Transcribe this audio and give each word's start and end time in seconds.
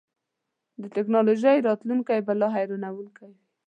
د 0.81 0.83
ټیکنالوژۍ 0.95 1.57
راتلونکی 1.67 2.19
به 2.25 2.33
لا 2.39 2.47
حیرانوونکی 2.55 3.23
وي. 3.31 3.39